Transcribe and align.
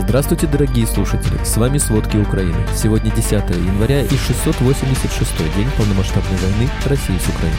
Здравствуйте, 0.00 0.46
дорогие 0.46 0.86
слушатели! 0.86 1.42
С 1.44 1.56
вами 1.56 1.76
«Сводки 1.78 2.16
Украины». 2.16 2.56
Сегодня 2.72 3.10
10 3.10 3.32
января 3.32 4.02
и 4.02 4.08
686 4.08 5.56
день 5.56 5.66
полномасштабной 5.76 6.38
войны 6.38 6.70
России 6.86 7.18
с 7.18 7.28
Украиной. 7.28 7.58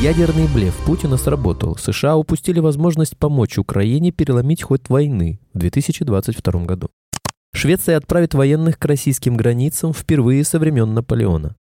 Ядерный 0.00 0.46
блеф 0.46 0.76
Путина 0.86 1.16
сработал. 1.16 1.76
США 1.76 2.16
упустили 2.16 2.60
возможность 2.60 3.16
помочь 3.18 3.58
Украине 3.58 4.12
переломить 4.12 4.62
ход 4.62 4.88
войны 4.88 5.40
в 5.52 5.58
2022 5.58 6.64
году. 6.64 6.88
Швеция 7.52 7.96
отправит 7.96 8.34
военных 8.34 8.78
к 8.78 8.84
российским 8.84 9.36
границам 9.36 9.92
впервые 9.92 10.44
со 10.44 10.60
времен 10.60 10.94
Наполеона. 10.94 11.56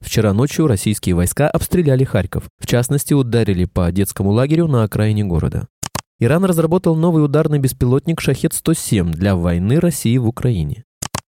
Вчера 0.00 0.34
ночью 0.34 0.66
российские 0.66 1.14
войска 1.14 1.48
обстреляли 1.48 2.04
Харьков. 2.04 2.44
В 2.60 2.66
частности, 2.66 3.14
ударили 3.14 3.64
по 3.64 3.90
детскому 3.90 4.32
лагерю 4.32 4.66
на 4.66 4.84
окраине 4.84 5.24
города. 5.24 5.68
Иран 6.18 6.44
разработал 6.44 6.94
новый 6.96 7.24
ударный 7.24 7.58
беспилотник 7.58 8.20
«Шахет-107» 8.20 9.10
для 9.10 9.34
войны 9.34 9.80
России 9.80 10.16
в 10.18 10.26
Украине. 10.26 10.84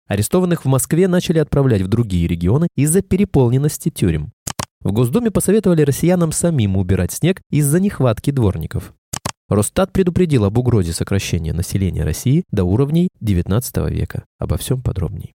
Арестованных 0.06 0.64
в 0.64 0.68
Москве 0.68 1.08
начали 1.08 1.38
отправлять 1.38 1.82
в 1.82 1.88
другие 1.88 2.26
регионы 2.26 2.68
из-за 2.76 3.02
переполненности 3.02 3.90
тюрем. 3.90 4.32
В 4.80 4.92
Госдуме 4.92 5.30
посоветовали 5.30 5.82
россиянам 5.82 6.30
самим 6.30 6.76
убирать 6.76 7.12
снег 7.12 7.40
из-за 7.50 7.80
нехватки 7.80 8.30
дворников. 8.30 8.92
Росстат 9.48 9.92
предупредил 9.92 10.44
об 10.44 10.58
угрозе 10.58 10.92
сокращения 10.92 11.52
населения 11.52 12.04
России 12.04 12.44
до 12.50 12.64
уровней 12.64 13.08
XIX 13.22 13.90
века. 13.90 14.24
Обо 14.38 14.56
всем 14.58 14.82
подробней. 14.82 15.32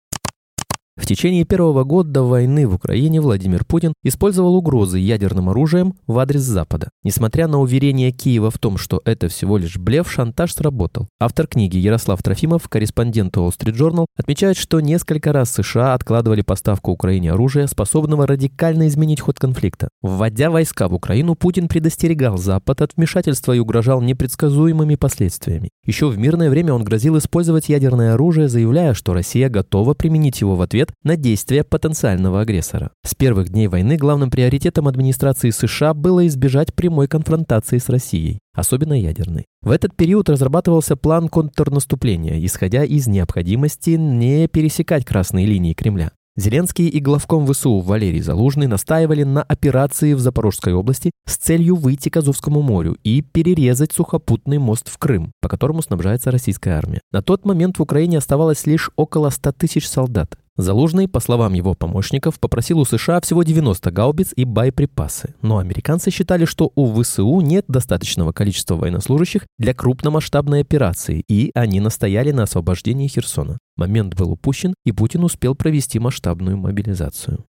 В 0.97 1.07
течение 1.07 1.45
первого 1.45 1.83
года 1.83 2.23
войны 2.23 2.69
в 2.69 2.75
Украине 2.75 3.21
Владимир 3.21 3.65
Путин 3.65 3.95
использовал 4.05 4.55
угрозы 4.55 5.01
ядерным 5.01 5.49
оружием 5.49 5.95
в 6.07 6.21
адрес 6.21 6.43
Запада. 6.43 6.89
Несмотря 7.03 7.49
на 7.49 7.59
уверение 7.59 8.13
Киева 8.13 8.49
в 8.53 8.59
том, 8.59 8.79
что 8.79 9.03
это 9.05 9.27
всего 9.27 9.59
лишь 9.59 9.77
блеф, 9.77 10.09
шантаж 10.09 10.55
сработал. 10.55 11.09
Автор 11.19 11.49
книги 11.49 11.79
Ярослав 11.79 12.23
Трофимов, 12.23 12.69
корреспондент 12.69 13.37
Wall 13.37 13.51
Street 13.51 13.77
Journal, 13.77 14.07
отмечает, 14.17 14.57
что 14.57 14.79
несколько 14.79 15.33
раз 15.33 15.51
США 15.51 15.95
откладывали 15.95 16.43
поставку 16.43 16.93
Украине 16.93 17.33
оружия, 17.33 17.67
способного 17.67 18.25
радикально 18.29 18.87
изменить 18.87 19.21
ход 19.21 19.37
конфликта. 19.41 19.89
Вводя 20.01 20.49
войска 20.49 20.87
в 20.87 20.95
Украину, 20.95 21.35
Путин 21.35 21.67
предостерегал 21.67 22.39
Запад 22.39 22.83
от 22.83 22.93
вмешательства 22.97 23.53
и 23.53 23.59
угрожал 23.59 24.01
непредсказуемыми 24.01 24.95
последствиями. 24.95 25.71
Еще 25.85 26.07
в 26.07 26.17
мирное 26.19 26.51
время 26.51 26.73
он 26.73 26.85
грозил 26.85 27.19
использовать 27.19 27.69
ядерное 27.69 28.15
оружие, 28.15 28.49
заявляя, 28.49 28.95
что 28.95 29.13
Россия 29.13 29.49
готова 29.49 29.95
применить 29.95 30.41
его 30.41 30.55
в 30.55 30.63
ответ 30.63 30.84
ответ 30.85 30.95
на 31.03 31.17
действия 31.17 31.65
потенциального 31.65 32.41
агрессора. 32.41 32.91
С 33.05 33.15
первых 33.15 33.49
дней 33.49 33.69
войны 33.69 33.97
главным 33.97 34.31
приоритетом 34.31 34.89
администрации 34.89 35.51
США 35.51 35.95
было 35.95 36.27
избежать 36.27 36.75
прямой 36.75 37.09
конфронтации 37.09 37.79
с 37.79 37.89
Россией, 37.89 38.39
особенно 38.55 38.99
ядерной. 38.99 39.47
В 39.63 39.71
этот 39.71 39.97
период 39.97 40.29
разрабатывался 40.29 40.97
план 40.97 41.29
контрнаступления, 41.29 42.45
исходя 42.45 42.85
из 42.85 43.07
необходимости 43.07 43.91
не 43.91 44.47
пересекать 44.49 45.05
красные 45.05 45.47
линии 45.47 45.75
Кремля. 45.75 46.11
Зеленский 46.37 46.89
и 46.89 46.99
главком 46.99 47.47
ВСУ 47.47 47.79
Валерий 47.79 48.21
Залужный 48.21 48.67
настаивали 48.67 49.23
на 49.23 49.43
операции 49.43 50.15
в 50.15 50.19
Запорожской 50.19 50.73
области 50.73 51.13
с 51.27 51.37
целью 51.37 51.77
выйти 51.77 52.09
к 52.09 52.17
Азовскому 52.17 52.61
морю 52.61 52.97
и 53.05 53.23
перерезать 53.23 53.93
сухопутный 53.93 54.59
мост 54.59 54.91
в 54.91 54.99
Крым, 54.99 55.31
по 55.41 55.49
которому 55.49 55.81
снабжается 55.81 56.33
российская 56.33 56.73
армия. 56.73 57.01
На 57.13 57.23
тот 57.23 57.45
момент 57.45 57.79
в 57.79 57.83
Украине 57.83 58.19
оставалось 58.19 58.67
лишь 58.67 58.91
около 58.97 59.31
100 59.31 59.53
тысяч 59.53 59.89
солдат. 59.89 60.37
Залужный, 60.57 61.09
по 61.09 61.19
словам 61.19 61.53
его 61.53 61.75
помощников, 61.75 62.39
попросил 62.39 62.79
у 62.79 62.85
США 62.85 63.21
всего 63.21 63.43
90 63.43 63.91
гаубиц 63.91 64.33
и 64.37 64.45
боеприпасы, 64.45 65.35
но 65.43 65.59
американцы 65.59 66.13
считали, 66.13 66.45
что 66.45 66.71
у 66.77 67.03
ВСУ 67.03 67.41
нет 67.41 67.65
достаточного 67.67 68.31
количества 68.31 68.77
военнослужащих 68.77 69.47
для 69.59 69.75
крупномасштабной 69.75 70.61
операции, 70.61 71.25
и 71.29 71.51
они 71.55 71.81
настояли 71.81 72.31
на 72.31 72.45
освобождении 72.45 73.09
Херсона. 73.09 73.59
Момент 73.77 74.15
был 74.15 74.31
упущен, 74.31 74.75
и 74.85 74.93
Путин 74.93 75.25
успел 75.25 75.57
провести 75.57 75.99
масштабную 75.99 76.57
мобилизацию. 76.57 77.45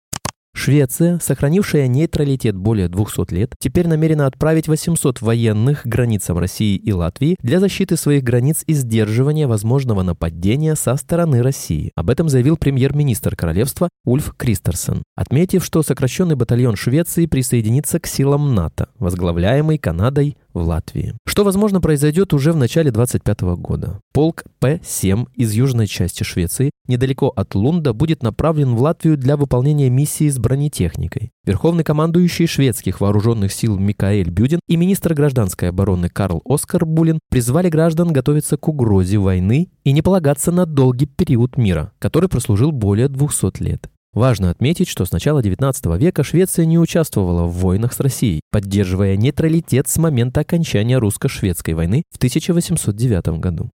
Швеция, 0.55 1.19
сохранившая 1.19 1.89
нейтралитет 1.89 2.57
более 2.57 2.89
200 2.89 3.35
лет, 3.35 3.55
теперь 3.59 3.89
намерена 3.89 4.27
отправить 4.27 4.69
800 4.69 5.21
военных 5.21 5.83
к 5.83 5.87
границам 5.87 6.39
России 6.39 6.77
и 6.77 6.93
Латвии 6.93 7.37
для 7.43 7.61
защиты 7.61 7.97
своих 7.97 8.23
границ 8.23 8.63
и 8.67 8.73
сдерживания 8.73 9.47
возможного 9.47 10.03
нападения 10.03 10.77
со 10.77 10.97
стороны 10.97 11.43
России. 11.43 11.93
Об 11.97 12.09
этом 12.09 12.29
заявил 12.29 12.57
премьер-министр 12.57 13.37
королевства 13.37 13.89
Ульф 14.07 14.35
Кристерсон, 14.37 15.03
отметив, 15.17 15.65
что 15.65 15.83
сокращенный 15.83 16.37
батальон 16.37 16.77
Швеции 16.77 17.27
присоединится 17.27 17.99
к 17.99 18.07
силам 18.07 18.55
НАТО, 18.55 18.89
возглавляемый 18.99 19.79
Канадой, 19.79 20.37
в 20.55 20.61
Латвии. 20.61 21.15
Что, 21.27 21.45
возможно, 21.45 21.81
произойдет 21.81 22.33
уже 22.33 22.53
в 22.53 22.57
начале 22.57 22.91
25 22.91 23.41
года. 23.59 24.01
Полк 24.13 24.45
П-7 24.61 25.27
из 25.35 25.53
южной 25.53 25.87
части 25.87 26.23
Швеции, 26.23 26.71
недалеко 26.87 27.33
от 27.35 27.55
Лунда, 27.55 27.93
будет 27.93 28.23
направлен 28.23 28.75
в 28.75 28.81
Латвию 28.81 29.19
для 29.19 29.37
выполнения 29.37 29.91
миссии 29.91 30.29
с 30.29 30.39
бронетехникой. 30.39 31.33
Верховный 31.45 31.85
командующий 31.85 32.47
шведских 32.47 33.01
вооруженных 33.01 33.53
сил 33.53 33.79
Микаэль 33.79 34.31
Бюдин 34.31 34.61
и 34.69 34.77
министр 34.77 35.15
гражданской 35.15 35.69
обороны 35.69 36.09
Карл 36.09 36.41
Оскар 36.45 36.87
Булин 36.87 37.19
призвали 37.31 37.69
граждан 37.69 38.13
готовиться 38.13 38.57
к 38.57 38.69
угрозе 38.69 39.19
войны 39.19 39.69
и 39.83 39.93
не 39.93 40.03
полагаться 40.03 40.53
на 40.53 40.65
долгий 40.65 41.07
период 41.07 41.57
мира, 41.57 41.93
который 41.99 42.29
прослужил 42.29 42.73
более 42.73 43.09
200 43.09 43.63
лет. 43.63 43.91
Важно 44.15 44.51
отметить, 44.51 44.89
что 44.89 45.05
с 45.05 45.11
начала 45.11 45.43
XIX 45.43 45.99
века 45.99 46.23
Швеция 46.23 46.67
не 46.67 46.79
участвовала 46.79 47.47
в 47.47 47.53
войнах 47.55 47.93
с 47.93 48.01
Россией, 48.01 48.41
поддерживая 48.53 49.17
нейтралитет 49.17 49.89
с 49.89 49.97
момента 49.97 50.41
окончания 50.41 50.99
русско-шведской 50.99 51.75
войны 51.75 52.05
в 52.13 52.17
1809 52.17 53.41
году. 53.41 53.71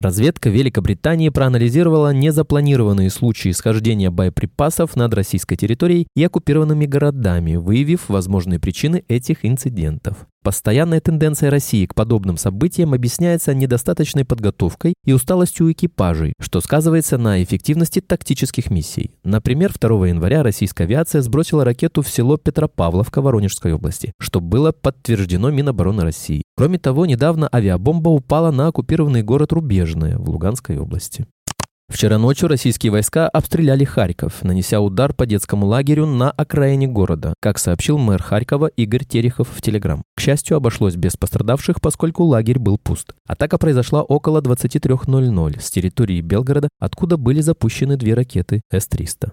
Разведка 0.00 0.50
Великобритании 0.50 1.28
проанализировала 1.28 2.12
незапланированные 2.12 3.10
случаи 3.10 3.52
схождения 3.52 4.10
боеприпасов 4.10 4.96
над 4.96 5.14
российской 5.14 5.56
территорией 5.56 6.08
и 6.16 6.24
оккупированными 6.24 6.86
городами, 6.86 7.56
выявив 7.56 8.08
возможные 8.08 8.58
причины 8.58 9.04
этих 9.08 9.44
инцидентов. 9.44 10.26
Постоянная 10.44 11.00
тенденция 11.00 11.48
России 11.48 11.86
к 11.86 11.94
подобным 11.94 12.36
событиям 12.36 12.92
объясняется 12.92 13.54
недостаточной 13.54 14.26
подготовкой 14.26 14.92
и 15.02 15.14
усталостью 15.14 15.72
экипажей, 15.72 16.34
что 16.38 16.60
сказывается 16.60 17.16
на 17.16 17.42
эффективности 17.42 18.02
тактических 18.02 18.70
миссий. 18.70 19.12
Например, 19.24 19.72
2 19.72 20.08
января 20.08 20.42
российская 20.42 20.84
авиация 20.84 21.22
сбросила 21.22 21.64
ракету 21.64 22.02
в 22.02 22.10
село 22.10 22.36
Петропавловка 22.36 23.22
Воронежской 23.22 23.72
области, 23.72 24.12
что 24.20 24.42
было 24.42 24.70
подтверждено 24.72 25.50
Минобороны 25.50 26.02
России. 26.02 26.42
Кроме 26.58 26.78
того, 26.78 27.06
недавно 27.06 27.48
авиабомба 27.50 28.10
упала 28.10 28.50
на 28.50 28.66
оккупированный 28.66 29.22
город 29.22 29.52
Рубежное 29.52 30.18
в 30.18 30.28
Луганской 30.28 30.76
области. 30.76 31.26
Вчера 31.88 32.18
ночью 32.18 32.48
российские 32.48 32.90
войска 32.90 33.28
обстреляли 33.28 33.84
Харьков, 33.84 34.42
нанеся 34.42 34.80
удар 34.80 35.12
по 35.12 35.26
детскому 35.26 35.66
лагерю 35.66 36.06
на 36.06 36.30
окраине 36.30 36.88
города, 36.88 37.34
как 37.40 37.58
сообщил 37.58 37.98
мэр 37.98 38.22
Харькова 38.22 38.68
Игорь 38.68 39.04
Терехов 39.04 39.48
в 39.54 39.60
Телеграм. 39.60 40.02
К 40.16 40.20
счастью, 40.20 40.56
обошлось 40.56 40.96
без 40.96 41.16
пострадавших, 41.16 41.80
поскольку 41.82 42.24
лагерь 42.24 42.58
был 42.58 42.78
пуст. 42.78 43.14
Атака 43.26 43.58
произошла 43.58 44.02
около 44.02 44.40
23.00 44.40 45.60
с 45.60 45.70
территории 45.70 46.20
Белгорода, 46.22 46.68
откуда 46.80 47.18
были 47.18 47.42
запущены 47.42 47.96
две 47.96 48.14
ракеты 48.14 48.62
С-300. 48.70 49.32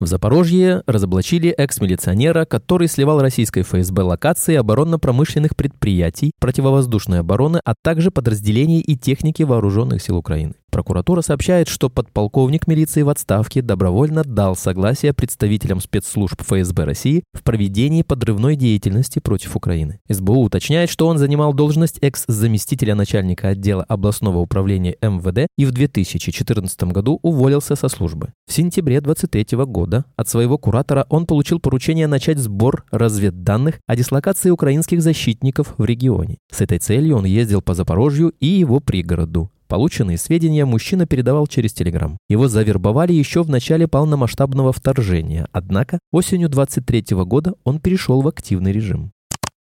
В 0.00 0.06
Запорожье 0.06 0.82
разоблачили 0.86 1.50
экс-милиционера, 1.50 2.44
который 2.44 2.88
сливал 2.88 3.20
российской 3.20 3.62
ФСБ 3.62 4.02
локации 4.02 4.56
оборонно-промышленных 4.56 5.54
предприятий, 5.54 6.32
противовоздушной 6.40 7.20
обороны, 7.20 7.60
а 7.64 7.74
также 7.80 8.10
подразделений 8.10 8.80
и 8.80 8.96
техники 8.96 9.44
вооруженных 9.44 10.02
сил 10.02 10.16
Украины. 10.16 10.54
Прокуратура 10.74 11.20
сообщает, 11.20 11.68
что 11.68 11.88
подполковник 11.88 12.66
милиции 12.66 13.02
в 13.02 13.08
отставке 13.08 13.62
добровольно 13.62 14.24
дал 14.24 14.56
согласие 14.56 15.12
представителям 15.12 15.80
спецслужб 15.80 16.42
ФСБ 16.42 16.82
России 16.82 17.22
в 17.32 17.44
проведении 17.44 18.02
подрывной 18.02 18.56
деятельности 18.56 19.20
против 19.20 19.54
Украины. 19.54 20.00
СБУ 20.08 20.42
уточняет, 20.42 20.90
что 20.90 21.06
он 21.06 21.16
занимал 21.18 21.54
должность 21.54 21.98
экс-заместителя 22.00 22.96
начальника 22.96 23.50
отдела 23.50 23.84
областного 23.84 24.38
управления 24.38 24.96
МВД 25.00 25.46
и 25.56 25.64
в 25.64 25.70
2014 25.70 26.82
году 26.90 27.20
уволился 27.22 27.76
со 27.76 27.86
службы. 27.86 28.32
В 28.48 28.52
сентябре 28.52 29.00
2023 29.00 29.56
года 29.66 30.04
от 30.16 30.28
своего 30.28 30.58
куратора 30.58 31.06
он 31.08 31.26
получил 31.26 31.60
поручение 31.60 32.08
начать 32.08 32.38
сбор 32.38 32.84
разведданных 32.90 33.78
о 33.86 33.94
дислокации 33.94 34.50
украинских 34.50 35.02
защитников 35.02 35.74
в 35.78 35.84
регионе. 35.84 36.38
С 36.50 36.62
этой 36.62 36.80
целью 36.80 37.18
он 37.18 37.26
ездил 37.26 37.62
по 37.62 37.74
Запорожью 37.74 38.32
и 38.40 38.46
его 38.46 38.80
пригороду. 38.80 39.52
Полученные 39.74 40.18
сведения 40.18 40.64
мужчина 40.64 41.04
передавал 41.04 41.48
через 41.48 41.72
Телеграм. 41.72 42.16
Его 42.28 42.46
завербовали 42.46 43.12
еще 43.12 43.42
в 43.42 43.50
начале 43.50 43.88
полномасштабного 43.88 44.72
вторжения, 44.72 45.48
однако 45.50 45.98
осенью 46.12 46.48
23 46.48 47.06
года 47.24 47.54
он 47.64 47.80
перешел 47.80 48.22
в 48.22 48.28
активный 48.28 48.70
режим. 48.70 49.10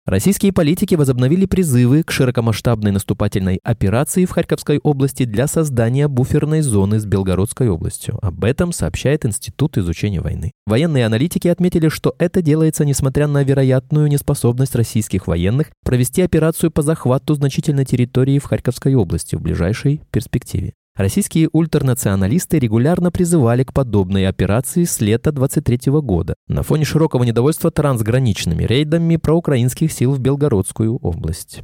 Российские 0.08 0.54
политики 0.54 0.96
возобновили 0.96 1.46
призывы 1.46 2.02
к 2.02 2.12
широкомасштабной 2.12 2.92
наступательной 2.92 3.60
операции 3.62 4.24
в 4.24 4.32
Харьковской 4.32 4.80
области 4.82 5.26
для 5.26 5.48
создания 5.48 6.08
буферной 6.08 6.62
зоны 6.62 7.02
с 7.02 7.06
Белгородской 7.06 7.68
областью. 7.68 8.18
Об 8.22 8.46
этом 8.46 8.72
сообщает 8.72 9.26
Институт 9.26 9.78
изучения 9.78 10.22
войны. 10.22 10.54
Военные 10.66 11.06
аналитики 11.06 11.50
отметили, 11.50 11.90
что 11.90 12.16
это 12.20 12.42
делается 12.42 12.86
несмотря 12.86 13.28
на 13.28 13.44
вероятную 13.44 14.08
неспособность 14.08 14.76
российских 14.76 15.28
военных 15.28 15.72
провести 15.84 16.22
операцию 16.22 16.72
по 16.72 16.84
захвату 16.84 17.36
значительной 17.36 17.84
территории 17.84 18.40
в 18.40 18.46
Харьковской 18.46 18.96
области 18.96 19.36
в 19.36 19.42
ближайшей 19.42 20.00
перспективе. 20.10 20.72
Российские 20.98 21.48
ультранационалисты 21.54 22.58
регулярно 22.58 23.12
призывали 23.12 23.64
к 23.64 23.72
подобной 23.72 24.28
операции 24.28 24.84
с 24.84 25.00
лета 25.00 25.32
23 25.32 25.92
года 26.02 26.34
на 26.48 26.64
фоне 26.64 26.86
широкого 26.86 27.24
недовольства 27.24 27.70
трансграничными 27.70 28.64
рейдами 28.64 29.18
проукраинских 29.18 29.92
сил 29.92 30.14
в 30.14 30.20
Белгородскую 30.20 30.98
область. 30.98 31.62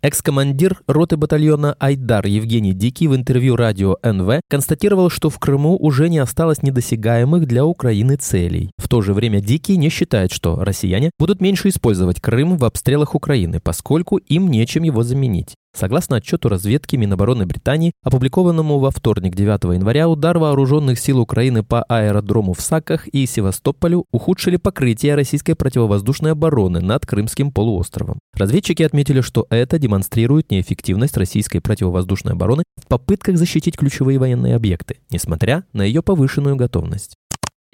Экс-командир 0.00 0.80
роты 0.86 1.18
батальона 1.18 1.76
«Айдар» 1.78 2.26
Евгений 2.26 2.72
Дикий 2.72 3.06
в 3.06 3.14
интервью 3.14 3.54
радио 3.54 3.96
НВ 4.02 4.40
констатировал, 4.48 5.10
что 5.10 5.28
в 5.28 5.38
Крыму 5.38 5.76
уже 5.76 6.08
не 6.08 6.18
осталось 6.18 6.62
недосягаемых 6.62 7.46
для 7.46 7.66
Украины 7.66 8.16
целей. 8.16 8.70
В 8.78 8.88
то 8.88 9.02
же 9.02 9.12
время 9.12 9.40
Дикий 9.40 9.76
не 9.76 9.90
считает, 9.90 10.32
что 10.32 10.62
россияне 10.62 11.10
будут 11.18 11.42
меньше 11.42 11.68
использовать 11.68 12.20
Крым 12.20 12.56
в 12.56 12.64
обстрелах 12.64 13.14
Украины, 13.14 13.60
поскольку 13.60 14.16
им 14.16 14.50
нечем 14.50 14.84
его 14.84 15.02
заменить. 15.02 15.54
Согласно 15.76 16.16
отчету 16.16 16.48
разведки 16.48 16.94
Минобороны 16.94 17.46
Британии, 17.46 17.92
опубликованному 18.04 18.78
во 18.78 18.92
вторник 18.92 19.34
9 19.34 19.74
января, 19.74 20.08
удар 20.08 20.38
вооруженных 20.38 21.00
сил 21.00 21.18
Украины 21.18 21.64
по 21.64 21.82
аэродрому 21.82 22.52
в 22.52 22.60
Саках 22.60 23.08
и 23.08 23.26
Севастополю 23.26 24.04
ухудшили 24.12 24.56
покрытие 24.56 25.16
российской 25.16 25.54
противовоздушной 25.54 26.30
обороны 26.32 26.80
над 26.80 27.04
Крымским 27.06 27.50
полуостровом. 27.50 28.20
Разведчики 28.34 28.84
отметили, 28.84 29.20
что 29.20 29.46
это 29.50 29.80
демонстрирует 29.80 30.52
неэффективность 30.52 31.16
российской 31.16 31.58
противовоздушной 31.58 32.34
обороны 32.34 32.62
в 32.76 32.86
попытках 32.86 33.36
защитить 33.36 33.76
ключевые 33.76 34.18
военные 34.18 34.54
объекты, 34.54 34.98
несмотря 35.10 35.64
на 35.72 35.82
ее 35.82 36.02
повышенную 36.02 36.54
готовность. 36.54 37.16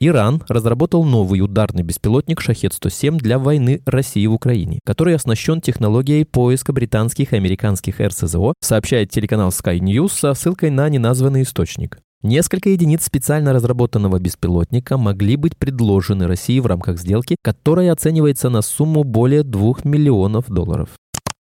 Иран 0.03 0.43
разработал 0.49 1.05
новый 1.05 1.43
ударный 1.43 1.83
беспилотник 1.83 2.41
«Шахет-107» 2.41 3.19
для 3.19 3.39
войны 3.39 3.83
России 3.85 4.27
в 4.27 4.33
Украине, 4.33 4.81
который 4.83 5.15
оснащен 5.15 5.61
технологией 5.61 6.25
поиска 6.25 6.73
британских 6.73 7.35
и 7.35 7.37
американских 7.37 8.01
РСЗО, 8.01 8.55
сообщает 8.63 9.11
телеканал 9.11 9.51
Sky 9.51 9.79
News 9.79 10.13
со 10.13 10.33
ссылкой 10.33 10.71
на 10.71 10.89
неназванный 10.89 11.43
источник. 11.43 11.99
Несколько 12.23 12.71
единиц 12.71 13.05
специально 13.05 13.53
разработанного 13.53 14.19
беспилотника 14.19 14.97
могли 14.97 15.37
быть 15.37 15.59
предложены 15.59 16.27
России 16.27 16.61
в 16.61 16.67
рамках 16.67 16.99
сделки, 16.99 17.37
которая 17.43 17.93
оценивается 17.93 18.49
на 18.49 18.63
сумму 18.63 19.05
более 19.05 19.43
2 19.43 19.81
миллионов 19.85 20.49
долларов. 20.49 20.89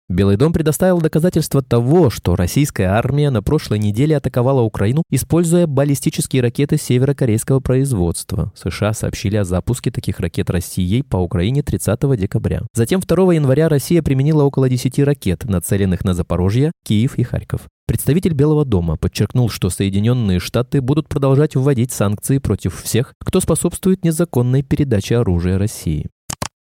Белый 0.07 0.37
дом 0.37 0.53
предоставил 0.53 1.01
доказательства 1.01 1.63
того, 1.63 2.11
что 2.11 2.35
российская 2.35 2.85
армия 2.85 3.31
на 3.31 3.41
прошлой 3.41 3.79
неделе 3.79 4.15
атаковала 4.15 4.61
Украину, 4.61 5.01
используя 5.09 5.65
баллистические 5.65 6.43
ракеты 6.43 6.77
северокорейского 6.77 7.59
производства. 7.59 8.53
США 8.55 8.93
сообщили 8.93 9.37
о 9.37 9.43
запуске 9.43 9.89
таких 9.89 10.19
ракет 10.19 10.51
Россией 10.51 11.01
по 11.01 11.17
Украине 11.17 11.63
30 11.63 12.19
декабря. 12.19 12.61
Затем 12.75 12.99
2 12.99 13.33
января 13.33 13.67
Россия 13.67 14.03
применила 14.03 14.43
около 14.43 14.69
10 14.69 14.99
ракет, 14.99 15.45
нацеленных 15.45 16.05
на 16.05 16.13
Запорожье, 16.13 16.71
Киев 16.85 17.17
и 17.17 17.23
Харьков. 17.23 17.61
Представитель 17.87 18.33
Белого 18.33 18.63
дома 18.63 18.97
подчеркнул, 18.97 19.49
что 19.49 19.71
Соединенные 19.71 20.39
Штаты 20.39 20.81
будут 20.81 21.07
продолжать 21.07 21.55
вводить 21.55 21.91
санкции 21.91 22.37
против 22.37 22.79
всех, 22.81 23.13
кто 23.19 23.39
способствует 23.39 24.03
незаконной 24.03 24.61
передаче 24.61 25.17
оружия 25.17 25.57
России. 25.57 26.07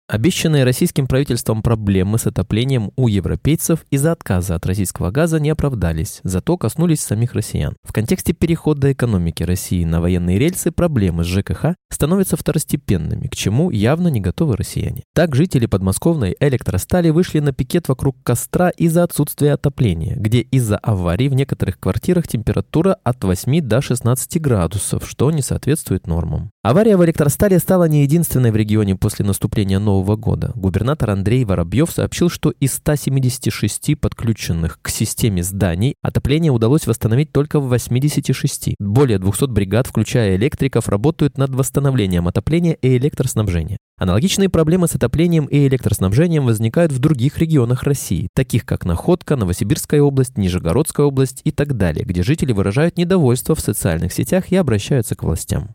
Обещанные 0.08 0.62
российским 0.62 1.08
правительством 1.08 1.62
проблемы 1.62 2.18
с 2.18 2.28
отоплением 2.28 2.92
у 2.94 3.08
европейцев 3.08 3.84
из-за 3.90 4.12
отказа 4.12 4.54
от 4.54 4.64
российского 4.64 5.10
газа 5.10 5.40
не 5.40 5.50
оправдались, 5.50 6.20
зато 6.22 6.56
коснулись 6.56 7.00
самих 7.00 7.34
россиян. 7.34 7.74
В 7.82 7.92
контексте 7.92 8.32
перехода 8.32 8.92
экономики 8.92 9.42
России 9.42 9.82
на 9.84 10.00
военные 10.00 10.38
рельсы 10.38 10.70
проблемы 10.70 11.24
с 11.24 11.26
ЖКХ 11.26 11.74
становятся 11.90 12.36
второстепенными, 12.36 13.26
к 13.26 13.34
чему 13.34 13.72
явно 13.72 14.06
не 14.06 14.20
готовы 14.20 14.56
россияне. 14.56 15.02
Так 15.12 15.34
жители 15.34 15.66
подмосковной 15.66 16.36
электростали 16.38 17.10
вышли 17.10 17.40
на 17.40 17.52
пикет 17.52 17.88
вокруг 17.88 18.16
костра 18.22 18.68
из-за 18.68 19.02
отсутствия 19.02 19.54
отопления, 19.54 20.14
где 20.14 20.38
из-за 20.38 20.78
аварий 20.78 21.28
в 21.28 21.34
некоторых 21.34 21.80
квартирах 21.80 22.28
температура 22.28 22.96
от 23.02 23.24
8 23.24 23.60
до 23.60 23.82
16 23.82 24.40
градусов, 24.40 25.08
что 25.08 25.32
не 25.32 25.42
соответствует 25.42 26.06
нормам. 26.06 26.52
Авария 26.62 26.96
в 26.96 27.04
электростале 27.04 27.58
стала 27.58 27.88
не 27.88 28.02
единственной 28.02 28.52
в 28.52 28.56
регионе 28.56 28.94
после 28.94 29.24
наступления 29.24 29.80
нового 29.80 29.95
Нового 29.96 30.16
года 30.16 30.52
губернатор 30.54 31.08
Андрей 31.08 31.46
Воробьев 31.46 31.90
сообщил, 31.90 32.28
что 32.28 32.50
из 32.50 32.74
176 32.74 33.98
подключенных 33.98 34.78
к 34.82 34.90
системе 34.90 35.42
зданий 35.42 35.94
отопление 36.02 36.52
удалось 36.52 36.86
восстановить 36.86 37.32
только 37.32 37.60
в 37.60 37.68
86. 37.68 38.74
Более 38.78 39.18
200 39.18 39.46
бригад, 39.46 39.86
включая 39.86 40.36
электриков, 40.36 40.90
работают 40.90 41.38
над 41.38 41.54
восстановлением 41.54 42.28
отопления 42.28 42.74
и 42.74 42.98
электроснабжения. 42.98 43.78
Аналогичные 43.98 44.50
проблемы 44.50 44.86
с 44.86 44.94
отоплением 44.94 45.46
и 45.46 45.66
электроснабжением 45.66 46.44
возникают 46.44 46.92
в 46.92 46.98
других 46.98 47.38
регионах 47.38 47.84
России, 47.84 48.28
таких 48.34 48.66
как 48.66 48.84
Находка, 48.84 49.36
Новосибирская 49.36 50.02
область, 50.02 50.36
Нижегородская 50.36 51.06
область 51.06 51.40
и 51.44 51.52
так 51.52 51.78
далее, 51.78 52.04
где 52.04 52.22
жители 52.22 52.52
выражают 52.52 52.98
недовольство 52.98 53.54
в 53.54 53.60
социальных 53.60 54.12
сетях 54.12 54.52
и 54.52 54.56
обращаются 54.56 55.14
к 55.14 55.22
властям. 55.22 55.70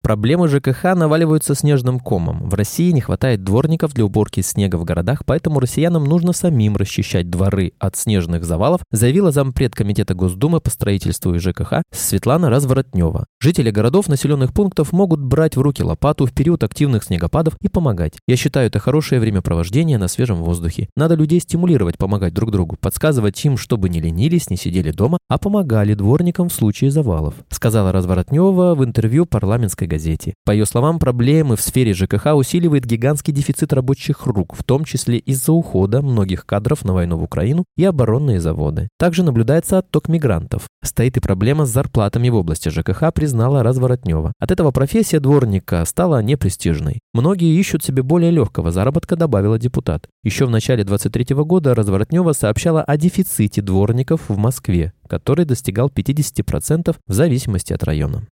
Проблемы 0.00 0.48
ЖКХ 0.48 0.94
наваливаются 0.94 1.54
снежным 1.54 1.98
комом. 1.98 2.48
В 2.48 2.54
России 2.54 2.92
не 2.92 3.00
хватает 3.00 3.42
дворников 3.42 3.94
для 3.94 4.04
уборки 4.04 4.40
снега 4.40 4.76
в 4.76 4.84
городах, 4.84 5.24
поэтому 5.26 5.58
россиянам 5.58 6.04
нужно 6.04 6.32
самим 6.32 6.76
расчищать 6.76 7.28
дворы 7.28 7.72
от 7.80 7.96
снежных 7.96 8.44
завалов, 8.44 8.80
заявила 8.92 9.32
зампред 9.32 9.74
Комитета 9.74 10.14
Госдумы 10.14 10.60
по 10.60 10.70
строительству 10.70 11.34
и 11.34 11.38
ЖКХ 11.38 11.82
Светлана 11.92 12.48
Разворотнева. 12.48 13.26
Жители 13.40 13.70
городов, 13.70 14.08
населенных 14.08 14.54
пунктов 14.54 14.92
могут 14.92 15.20
брать 15.20 15.56
в 15.56 15.60
руки 15.60 15.82
лопату 15.82 16.26
в 16.26 16.32
период 16.32 16.62
активных 16.62 17.02
снегопадов 17.02 17.54
и 17.60 17.68
помогать. 17.68 18.14
Я 18.28 18.36
считаю, 18.36 18.68
это 18.68 18.78
хорошее 18.78 19.20
времяпровождение 19.20 19.98
на 19.98 20.06
свежем 20.06 20.36
воздухе. 20.36 20.88
Надо 20.96 21.16
людей 21.16 21.40
стимулировать, 21.40 21.98
помогать 21.98 22.32
друг 22.32 22.52
другу, 22.52 22.76
подсказывать 22.80 23.44
им, 23.44 23.56
чтобы 23.56 23.88
не 23.88 24.00
ленились, 24.00 24.48
не 24.48 24.56
сидели 24.56 24.92
дома, 24.92 25.18
а 25.28 25.38
помогали 25.38 25.94
дворникам 25.94 26.48
в 26.48 26.54
случае 26.54 26.92
завалов, 26.92 27.34
сказала 27.50 27.90
Разворотнева 27.90 28.76
в 28.76 28.84
интервью 28.84 29.26
парламентской 29.26 29.87
газете. 29.88 30.34
По 30.44 30.52
ее 30.52 30.66
словам, 30.66 31.00
проблемы 31.00 31.56
в 31.56 31.60
сфере 31.60 31.94
ЖКХ 31.94 32.34
усиливает 32.34 32.86
гигантский 32.86 33.32
дефицит 33.32 33.72
рабочих 33.72 34.26
рук, 34.26 34.54
в 34.56 34.62
том 34.62 34.84
числе 34.84 35.18
из-за 35.18 35.52
ухода 35.52 36.02
многих 36.02 36.46
кадров 36.46 36.84
на 36.84 36.94
войну 36.94 37.16
в 37.16 37.24
Украину 37.24 37.64
и 37.76 37.84
оборонные 37.84 38.40
заводы. 38.40 38.88
Также 38.98 39.24
наблюдается 39.24 39.78
отток 39.78 40.08
мигрантов. 40.08 40.68
Стоит 40.84 41.16
и 41.16 41.20
проблема 41.20 41.66
с 41.66 41.70
зарплатами 41.70 42.28
в 42.28 42.36
области 42.36 42.68
ЖКХ, 42.68 43.12
признала 43.12 43.62
Разворотнева. 43.62 44.32
От 44.38 44.50
этого 44.52 44.70
профессия 44.70 45.18
дворника 45.18 45.84
стала 45.84 46.22
непрестижной. 46.22 47.00
Многие 47.12 47.58
ищут 47.58 47.82
себе 47.82 48.02
более 48.02 48.30
легкого 48.30 48.70
заработка, 48.70 49.16
добавила 49.16 49.58
депутат. 49.58 50.06
Еще 50.22 50.46
в 50.46 50.50
начале 50.50 50.84
23 50.84 51.34
года 51.36 51.74
Разворотнева 51.74 52.32
сообщала 52.32 52.82
о 52.82 52.96
дефиците 52.96 53.62
дворников 53.62 54.28
в 54.28 54.36
Москве, 54.36 54.92
который 55.08 55.44
достигал 55.44 55.88
50% 55.88 56.96
в 57.06 57.12
зависимости 57.12 57.72
от 57.72 57.82
района. 57.84 58.26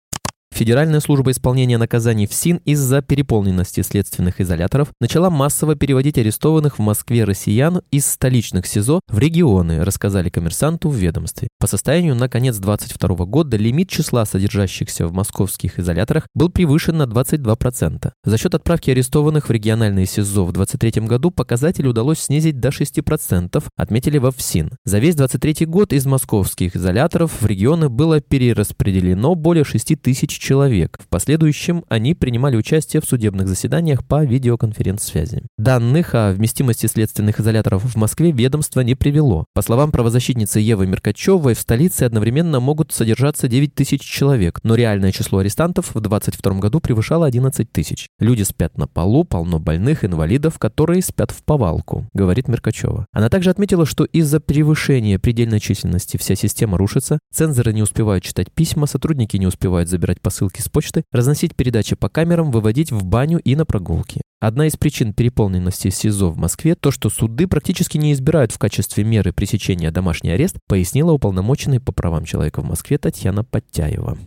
Федеральная 0.54 1.00
служба 1.00 1.32
исполнения 1.32 1.78
наказаний 1.78 2.28
ФСИН 2.28 2.58
из-за 2.64 3.02
переполненности 3.02 3.80
следственных 3.80 4.40
изоляторов 4.40 4.90
начала 5.00 5.28
массово 5.28 5.75
переводить 5.75 6.16
арестованных 6.16 6.78
в 6.78 6.80
Москве 6.80 7.25
россиян 7.25 7.82
из 7.90 8.06
столичных 8.06 8.64
СИЗО 8.64 9.00
в 9.08 9.18
регионы, 9.18 9.84
рассказали 9.84 10.30
коммерсанту 10.30 10.90
в 10.90 10.94
ведомстве. 10.94 11.49
По 11.58 11.66
состоянию 11.66 12.14
на 12.14 12.28
конец 12.28 12.58
2022 12.58 13.26
года 13.26 13.56
лимит 13.56 13.88
числа 13.88 14.25
содержащихся 14.25 15.08
в 15.08 15.12
московских 15.12 15.80
изоляторах 15.80 16.28
был 16.34 16.50
превышен 16.50 16.99
на 16.99 17.06
22%. 17.06 18.12
За 18.25 18.38
счет 18.38 18.54
отправки 18.54 18.92
арестованных 18.92 19.49
в 19.49 19.50
региональные 19.50 20.06
СИЗО 20.06 20.44
в 20.44 20.52
2023 20.52 21.08
году 21.08 21.32
показатель 21.32 21.88
удалось 21.88 22.20
снизить 22.20 22.61
до 22.61 22.68
6%, 22.68 23.61
отметили 23.76 24.18
во 24.18 24.30
ФСИН. 24.30 24.70
За 24.84 25.00
весь 25.00 25.16
2023 25.16 25.66
год 25.66 25.92
из 25.92 26.06
московских 26.06 26.76
изоляторов 26.76 27.42
в 27.42 27.44
регионы 27.44 27.88
было 27.88 28.20
перераспределено 28.20 29.34
более 29.34 29.64
6 29.64 30.00
тысяч 30.00 30.44
человек. 30.45 30.99
В 31.01 31.09
последующем 31.09 31.85
они 31.89 32.15
принимали 32.15 32.57
участие 32.57 33.01
в 33.01 33.07
судебных 33.07 33.49
заседаниях 33.49 34.05
по 34.05 34.25
видеоконференц-связи. 34.25 35.43
Данных 35.57 36.15
о 36.15 36.33
вместимости 36.33 36.85
следственных 36.85 37.41
изоляторов 37.41 37.83
в 37.83 37.97
Москве 37.97 38.31
ведомство 38.31 38.81
не 38.83 38.95
привело. 38.95 39.47
По 39.55 39.63
словам 39.63 39.91
правозащитницы 39.91 40.61
Евы 40.61 40.87
Меркачевой, 40.87 41.55
в 41.55 41.61
столице 41.61 42.03
одновременно 42.03 42.61
могут 42.61 42.93
содержаться 42.93 43.49
9 43.49 43.75
тысяч 43.75 44.03
человек, 44.03 44.61
но 44.65 44.75
реальное 44.75 45.13
число 45.13 45.39
арестантов 45.39 45.95
в 45.95 46.01
2022 46.01 46.61
году 46.61 46.79
превышало 46.81 47.25
11 47.25 47.73
тысяч. 47.73 48.09
Люди 48.19 48.43
спят 48.43 48.77
на 48.77 48.87
полу, 48.87 49.25
полно 49.25 49.59
больных, 49.59 50.05
инвалидов, 50.05 50.59
которые 50.59 51.01
спят 51.01 51.31
в 51.31 51.43
повалку, 51.43 52.07
говорит 52.13 52.49
Меркачева. 52.49 53.07
Она 53.13 53.31
также 53.31 53.49
отметила, 53.49 53.87
что 53.87 54.05
из-за 54.05 54.41
превышения 54.41 55.19
предельной 55.19 55.61
численности 55.61 56.19
вся 56.19 56.35
система 56.35 56.77
рушится, 56.77 57.19
цензоры 57.33 57.73
не 57.73 57.83
успевают 57.83 58.25
читать 58.25 58.53
письма, 58.53 58.87
сотрудники 58.87 59.39
не 59.39 59.47
успевают 59.47 59.89
забирать 59.89 60.21
посылки, 60.21 60.34
посылки 60.35 60.61
с 60.61 60.69
почты, 60.69 61.05
разносить 61.12 61.55
передачи 61.55 61.95
по 61.95 62.09
камерам, 62.09 62.50
выводить 62.50 62.91
в 62.91 63.05
баню 63.05 63.38
и 63.38 63.55
на 63.55 63.64
прогулки. 63.64 64.21
Одна 64.41 64.67
из 64.67 64.76
причин 64.76 65.14
переполненности 65.14 65.91
СИЗО 65.91 66.31
в 66.31 66.37
Москве– 66.37 66.75
то, 66.81 66.91
что 66.91 67.09
суды 67.09 67.47
практически 67.47 67.99
не 67.99 68.12
избирают 68.12 68.50
в 68.50 68.59
качестве 68.59 69.05
меры 69.05 69.33
пресечения 69.33 69.93
домашний 69.93 70.31
арест, 70.31 70.57
пояснила 70.67 71.12
уполномоченный 71.12 71.79
по 71.79 71.93
правам 71.93 72.25
человека 72.25 72.62
в 72.62 72.64
Москве 72.64 72.99
Татьяна 72.99 73.45
Подтяева. 73.45 74.19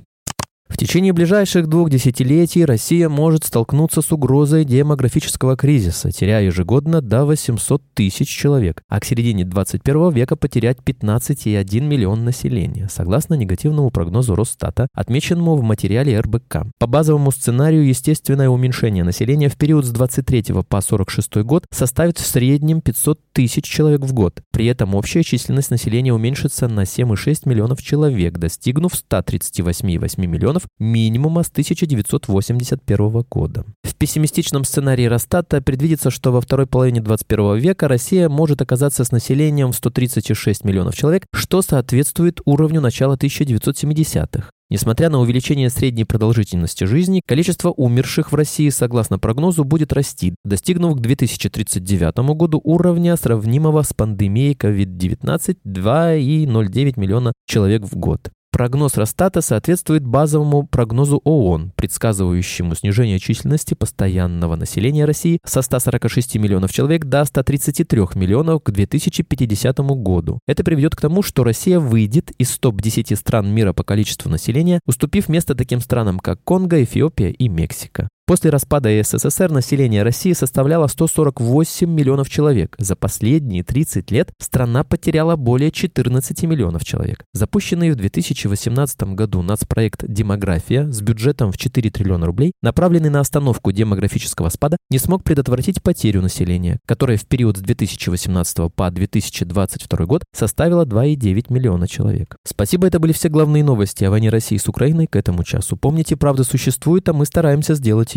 В 0.70 0.76
течение 0.76 1.14
ближайших 1.14 1.68
двух 1.68 1.90
десятилетий 1.90 2.66
Россия 2.66 3.08
может 3.08 3.46
столкнуться 3.46 4.02
с 4.02 4.12
угрозой 4.12 4.66
демографического 4.66 5.56
кризиса, 5.56 6.12
теряя 6.12 6.44
ежегодно 6.44 7.02
до 7.02 7.26
800 7.26 7.82
тысяч 7.94 8.28
человек, 8.28 8.84
а 8.90 9.00
к 9.00 9.06
середине 9.06 9.46
21 9.46 10.12
века 10.12 10.36
потерять 10.36 10.80
15,1 10.86 11.80
миллион 11.80 12.26
населения, 12.26 12.90
согласно 12.92 13.36
негативному 13.36 13.92
прогнозу 13.92 14.36
Росстата, 14.36 14.88
отмеченному 14.94 15.56
в 15.56 15.64
материале 15.64 16.20
РБК. 16.20 16.68
По 16.80 16.86
базовому 16.86 17.32
сценарию 17.32 17.88
естественное 17.88 18.50
уменьшение 18.50 19.06
населения 19.06 19.48
в 19.48 19.56
период 19.56 19.86
с 19.86 19.90
23 19.90 20.44
по 20.68 20.82
46 20.82 21.38
год 21.38 21.66
составит 21.72 22.18
в 22.18 22.26
среднем 22.26 22.82
500 22.82 23.20
тысяч 23.32 23.64
человек 23.64 24.02
в 24.02 24.14
год. 24.14 24.42
При 24.52 24.66
этом 24.66 24.96
общая 24.96 25.24
численность 25.24 25.72
населения 25.72 26.14
уменьшится 26.14 26.68
на 26.68 26.82
7,6 26.82 27.42
миллионов 27.46 27.82
человек, 27.82 28.38
достигнув 28.38 28.92
138,8 28.94 30.28
миллионов 30.28 30.57
миллионов 30.58 30.64
минимума 30.80 31.44
с 31.44 31.50
1981 31.50 33.26
года. 33.30 33.66
В 33.84 33.96
пессимистичном 33.96 34.64
сценарии 34.64 35.06
Росстата 35.06 35.62
предвидится, 35.62 36.12
что 36.12 36.32
во 36.32 36.42
второй 36.42 36.68
половине 36.68 37.02
21 37.02 37.58
века 37.58 37.88
Россия 37.88 38.30
может 38.30 38.62
оказаться 38.62 39.04
с 39.04 39.12
населением 39.12 39.72
в 39.72 39.76
136 39.76 40.64
миллионов 40.64 40.96
человек, 40.96 41.26
что 41.34 41.62
соответствует 41.62 42.42
уровню 42.46 42.82
начала 42.82 43.16
1970-х. 43.16 44.50
Несмотря 44.70 45.10
на 45.10 45.20
увеличение 45.20 45.70
средней 45.70 46.04
продолжительности 46.04 46.84
жизни, 46.84 47.22
количество 47.26 47.70
умерших 47.70 48.34
в 48.34 48.36
России, 48.36 48.68
согласно 48.70 49.18
прогнозу, 49.18 49.64
будет 49.64 49.94
расти, 49.94 50.36
достигнув 50.44 50.98
к 50.98 51.00
2039 51.00 52.18
году 52.36 52.60
уровня, 52.64 53.16
сравнимого 53.16 53.84
с 53.84 53.94
пандемией 53.94 54.56
COVID-19 54.56 55.58
2,09 55.66 57.00
миллиона 57.00 57.32
человек 57.48 57.84
в 57.84 57.96
год. 57.96 58.30
Прогноз 58.58 58.98
Росстата 58.98 59.42
соответствует 59.42 60.04
базовому 60.04 60.66
прогнозу 60.66 61.22
ООН, 61.24 61.74
предсказывающему 61.76 62.74
снижение 62.74 63.20
численности 63.20 63.76
постоянного 63.76 64.56
населения 64.56 65.06
России 65.06 65.38
со 65.46 65.62
146 65.62 66.38
миллионов 66.38 66.74
человек 66.74 67.06
до 67.06 67.24
133 67.24 68.00
миллионов 68.16 68.64
к 68.64 68.72
2050 68.72 69.78
году. 69.78 70.40
Это 70.48 70.64
приведет 70.64 70.96
к 70.96 71.02
тому, 71.02 71.22
что 71.22 71.44
Россия 71.44 71.80
выйдет 71.80 72.32
из 72.40 72.58
топ-10 72.58 73.16
стран 73.16 73.48
мира 73.48 73.74
по 73.74 73.84
количеству 73.84 74.28
населения, 74.28 74.80
уступив 74.88 75.30
место 75.30 75.54
таким 75.54 75.80
странам, 75.80 76.18
как 76.18 76.44
Конго, 76.44 76.84
Эфиопия 76.84 77.30
и 77.30 77.50
Мексика. 77.50 78.10
После 78.28 78.50
распада 78.50 78.90
СССР 79.04 79.52
население 79.52 80.04
России 80.04 80.34
составляло 80.34 80.88
148 80.88 81.90
миллионов 81.90 82.30
человек. 82.30 82.76
За 82.78 82.98
последние 82.98 83.64
30 83.64 84.12
лет 84.12 84.34
страна 84.38 84.84
потеряла 84.84 85.38
более 85.38 85.72
14 85.72 86.44
миллионов 86.44 86.84
человек. 86.84 87.24
Запущенный 87.32 87.90
в 87.92 87.96
2018 87.96 89.14
году 89.14 89.42
нацпроект 89.44 90.04
«Демография» 90.06 90.92
с 90.92 91.02
бюджетом 91.02 91.54
в 91.54 91.58
4 91.58 91.90
триллиона 91.90 92.26
рублей, 92.26 92.52
направленный 92.62 93.10
на 93.10 93.22
остановку 93.22 93.72
демографического 93.72 94.50
спада, 94.50 94.76
не 94.90 95.00
смог 95.00 95.24
предотвратить 95.24 95.82
потерю 95.82 96.22
населения, 96.22 96.80
которая 96.86 97.16
в 97.16 97.26
период 97.26 97.56
с 97.56 97.62
2018 97.62 98.74
по 98.76 98.92
2022 98.92 100.06
год 100.06 100.26
составила 100.36 100.84
2,9 100.84 101.46
миллиона 101.54 101.88
человек. 101.88 102.36
Спасибо, 102.44 102.88
это 102.88 103.00
были 103.00 103.14
все 103.14 103.30
главные 103.30 103.64
новости 103.64 104.04
о 104.04 104.12
войне 104.12 104.30
России 104.30 104.58
с 104.58 104.68
Украиной 104.68 105.08
к 105.08 105.16
этому 105.16 105.46
часу. 105.46 105.78
Помните, 105.78 106.18
правда 106.18 106.44
существует, 106.44 107.08
а 107.08 107.14
мы 107.14 107.26
стараемся 107.26 107.74
сделать 107.74 108.17